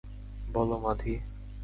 [0.47, 1.13] বলো, মাধি।